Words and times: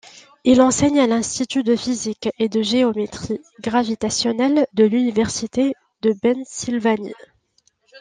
Il 0.45 0.63
enseigne 0.63 0.99
à 0.99 1.05
l'Institut 1.05 1.61
de 1.61 1.75
physique 1.75 2.27
et 2.39 2.49
de 2.49 2.63
géométrie 2.63 3.39
gravitationnelles 3.59 4.65
de 4.73 4.83
l'université 4.85 5.75
de 6.01 6.11
Pennsylvanie. 6.19 7.13